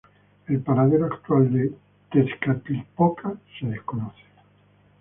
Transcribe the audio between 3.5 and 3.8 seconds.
se